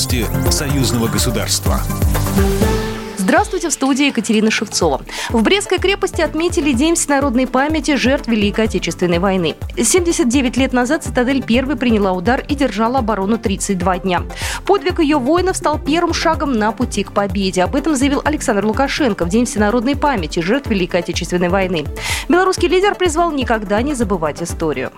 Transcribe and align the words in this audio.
Новости 0.00 0.24
союзного 0.50 1.08
государства. 1.08 1.78
Здравствуйте, 3.18 3.68
в 3.68 3.72
студии 3.74 4.06
Екатерина 4.06 4.50
Шевцова. 4.50 5.02
В 5.28 5.42
Брестской 5.42 5.76
крепости 5.76 6.22
отметили 6.22 6.72
День 6.72 6.94
всенародной 6.94 7.46
памяти 7.46 7.96
жертв 7.96 8.26
Великой 8.26 8.64
Отечественной 8.64 9.18
войны. 9.18 9.56
79 9.76 10.56
лет 10.56 10.72
назад 10.72 11.04
«Цитадель» 11.04 11.42
первой 11.42 11.76
приняла 11.76 12.12
удар 12.12 12.42
и 12.48 12.54
держала 12.54 13.00
оборону 13.00 13.36
32 13.36 13.98
дня. 13.98 14.22
Подвиг 14.64 15.00
ее 15.00 15.18
воинов 15.18 15.58
стал 15.58 15.78
первым 15.78 16.14
шагом 16.14 16.54
на 16.54 16.72
пути 16.72 17.04
к 17.04 17.12
победе. 17.12 17.62
Об 17.62 17.76
этом 17.76 17.94
заявил 17.94 18.22
Александр 18.24 18.64
Лукашенко 18.64 19.26
в 19.26 19.28
День 19.28 19.44
всенародной 19.44 19.96
памяти 19.96 20.40
жертв 20.40 20.70
Великой 20.70 21.00
Отечественной 21.00 21.50
войны. 21.50 21.84
Белорусский 22.26 22.68
лидер 22.68 22.94
призвал 22.94 23.32
никогда 23.32 23.82
не 23.82 23.92
забывать 23.92 24.42
историю. 24.42 24.92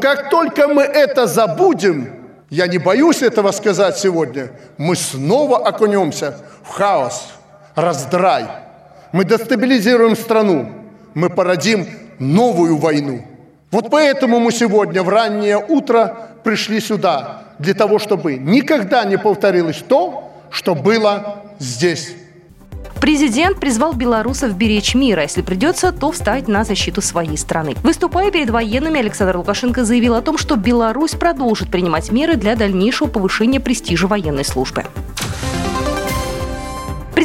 Как 0.00 0.30
только 0.30 0.68
мы 0.68 0.84
это 0.84 1.26
забудем, 1.26 2.17
я 2.50 2.66
не 2.66 2.78
боюсь 2.78 3.22
этого 3.22 3.52
сказать 3.52 3.98
сегодня, 3.98 4.50
мы 4.76 4.96
снова 4.96 5.66
окунемся 5.66 6.36
в 6.62 6.70
хаос– 6.70 7.32
раздрай. 7.78 8.46
Мы 9.12 9.24
дестабилизируем 9.24 10.16
страну. 10.16 10.68
Мы 11.14 11.30
породим 11.30 11.86
новую 12.18 12.76
войну. 12.76 13.24
Вот 13.70 13.90
поэтому 13.90 14.40
мы 14.40 14.52
сегодня 14.52 15.02
в 15.02 15.08
раннее 15.08 15.58
утро 15.58 16.30
пришли 16.42 16.80
сюда, 16.80 17.44
для 17.58 17.74
того, 17.74 17.98
чтобы 17.98 18.36
никогда 18.36 19.04
не 19.04 19.18
повторилось 19.18 19.82
то, 19.86 20.32
что 20.50 20.74
было 20.74 21.44
здесь. 21.58 22.14
Президент 23.00 23.60
призвал 23.60 23.92
белорусов 23.92 24.56
беречь 24.56 24.94
мир, 24.94 25.20
а 25.20 25.22
если 25.22 25.42
придется, 25.42 25.92
то 25.92 26.10
встать 26.10 26.48
на 26.48 26.64
защиту 26.64 27.00
своей 27.00 27.38
страны. 27.38 27.76
Выступая 27.82 28.30
перед 28.30 28.50
военными, 28.50 28.98
Александр 28.98 29.36
Лукашенко 29.36 29.84
заявил 29.84 30.14
о 30.14 30.20
том, 30.20 30.36
что 30.36 30.56
Беларусь 30.56 31.12
продолжит 31.12 31.70
принимать 31.70 32.10
меры 32.10 32.34
для 32.34 32.56
дальнейшего 32.56 33.08
повышения 33.08 33.60
престижа 33.60 34.08
военной 34.08 34.44
службы. 34.44 34.84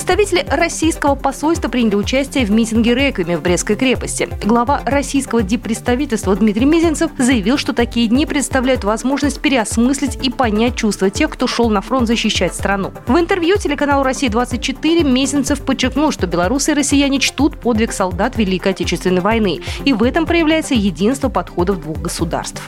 Представители 0.05 0.45
российского 0.49 1.15
посольства 1.15 1.69
приняли 1.69 1.95
участие 1.95 2.45
в 2.45 2.51
митинге 2.51 2.93
реквиеме 2.93 3.37
в 3.37 3.41
Брестской 3.41 3.77
крепости. 3.77 4.27
Глава 4.43 4.81
российского 4.85 5.43
диппредставительства 5.43 6.35
Дмитрий 6.35 6.65
Мизинцев 6.65 7.09
заявил, 7.17 7.57
что 7.57 7.71
такие 7.71 8.09
дни 8.09 8.25
представляют 8.25 8.83
возможность 8.83 9.39
переосмыслить 9.39 10.19
и 10.21 10.29
понять 10.29 10.75
чувства 10.75 11.09
тех, 11.09 11.29
кто 11.29 11.47
шел 11.47 11.69
на 11.69 11.79
фронт 11.79 12.09
защищать 12.09 12.53
страну. 12.53 12.91
В 13.07 13.17
интервью 13.17 13.55
телеканалу 13.55 14.03
«Россия-24» 14.03 15.09
Мезенцев 15.09 15.61
подчеркнул, 15.61 16.11
что 16.11 16.27
белорусы 16.27 16.71
и 16.71 16.73
россияне 16.73 17.21
чтут 17.21 17.57
подвиг 17.57 17.93
солдат 17.93 18.35
Великой 18.35 18.73
Отечественной 18.73 19.21
войны, 19.21 19.61
и 19.85 19.93
в 19.93 20.03
этом 20.03 20.25
проявляется 20.25 20.73
единство 20.73 21.29
подходов 21.29 21.81
двух 21.81 21.99
государств. 21.99 22.61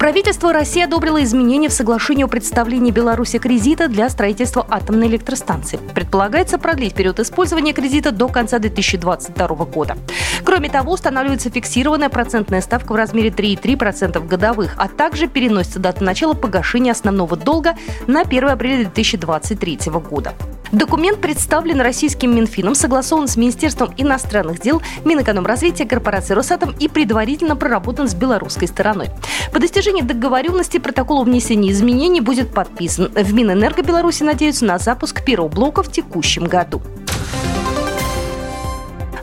Правительство 0.00 0.50
России 0.50 0.82
одобрило 0.82 1.22
изменения 1.22 1.68
в 1.68 1.74
соглашении 1.74 2.24
о 2.24 2.26
представлении 2.26 2.90
Беларуси 2.90 3.38
кредита 3.38 3.86
для 3.86 4.08
строительства 4.08 4.66
атомной 4.70 5.08
электростанции. 5.08 5.78
Предполагается 5.94 6.56
продлить 6.56 6.94
период 6.94 7.20
использования 7.20 7.74
кредита 7.74 8.10
до 8.10 8.28
конца 8.28 8.58
2022 8.58 9.46
года. 9.66 9.98
Кроме 10.42 10.70
того, 10.70 10.94
устанавливается 10.94 11.50
фиксированная 11.50 12.08
процентная 12.08 12.62
ставка 12.62 12.92
в 12.92 12.96
размере 12.96 13.28
3,3% 13.28 14.26
годовых, 14.26 14.72
а 14.78 14.88
также 14.88 15.28
переносится 15.28 15.80
дата 15.80 16.02
начала 16.02 16.32
погашения 16.32 16.92
основного 16.92 17.36
долга 17.36 17.74
на 18.06 18.22
1 18.22 18.48
апреля 18.48 18.84
2023 18.84 19.80
года. 20.08 20.32
Документ 20.72 21.20
представлен 21.20 21.80
российским 21.80 22.34
Минфином, 22.34 22.74
согласован 22.74 23.26
с 23.26 23.36
Министерством 23.36 23.92
иностранных 23.96 24.60
дел, 24.60 24.80
Минэкономразвития, 25.04 25.86
корпорацией 25.86 26.36
«Росатом» 26.36 26.74
и 26.78 26.88
предварительно 26.88 27.56
проработан 27.56 28.08
с 28.08 28.14
белорусской 28.14 28.68
стороной. 28.68 29.08
По 29.52 29.58
достижении 29.58 30.02
договоренности 30.02 30.78
протокол 30.78 31.22
о 31.22 31.24
внесении 31.24 31.72
изменений 31.72 32.20
будет 32.20 32.54
подписан. 32.54 33.10
В 33.12 33.34
Минэнерго 33.34 33.82
Беларуси 33.82 34.22
надеются 34.22 34.64
на 34.64 34.78
запуск 34.78 35.24
первого 35.24 35.48
блока 35.48 35.82
в 35.82 35.90
текущем 35.90 36.44
году. 36.44 36.80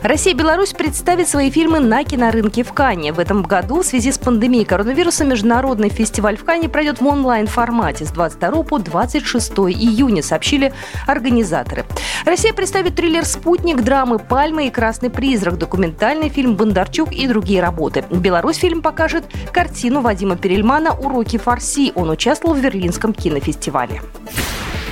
Россия 0.02 0.32
и 0.32 0.36
Беларусь 0.36 0.72
представят 0.74 1.28
свои 1.28 1.50
фильмы 1.50 1.80
на 1.80 2.04
кинорынке 2.04 2.62
в 2.62 2.72
Кане. 2.72 3.12
В 3.12 3.18
этом 3.18 3.42
году 3.42 3.82
в 3.82 3.86
связи 3.86 4.12
с 4.12 4.18
пандемией 4.18 4.64
коронавируса 4.64 5.24
международный 5.24 5.88
фестиваль 5.88 6.36
в 6.36 6.44
Кане 6.44 6.68
пройдет 6.68 7.00
в 7.00 7.06
онлайн-формате 7.06 8.04
с 8.04 8.10
22 8.10 8.62
по 8.62 8.78
26 8.78 9.50
июня, 9.50 10.22
сообщили 10.22 10.72
организаторы. 11.06 11.84
Россия 12.24 12.52
представит 12.52 12.94
триллер 12.94 13.24
«Спутник», 13.24 13.82
драмы 13.82 14.18
«Пальмы» 14.20 14.68
и 14.68 14.70
«Красный 14.70 15.10
призрак», 15.10 15.58
документальный 15.58 16.28
фильм 16.28 16.54
«Бондарчук» 16.54 17.12
и 17.12 17.26
другие 17.26 17.60
работы. 17.60 18.04
Беларусь 18.10 18.56
фильм 18.56 18.82
покажет 18.82 19.24
картину 19.52 20.00
Вадима 20.00 20.36
Перельмана 20.36 20.92
«Уроки 20.92 21.38
фарси». 21.38 21.92
Он 21.96 22.10
участвовал 22.10 22.54
в 22.54 22.60
Берлинском 22.60 23.12
кинофестивале. 23.12 24.00